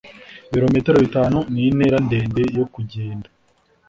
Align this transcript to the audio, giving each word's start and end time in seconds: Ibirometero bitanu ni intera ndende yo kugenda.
Ibirometero 0.49 0.97
bitanu 1.05 1.37
ni 1.53 1.61
intera 1.69 1.97
ndende 2.05 2.41
yo 2.57 2.65
kugenda. 2.73 3.27